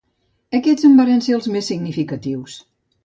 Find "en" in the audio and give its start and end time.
0.89-0.95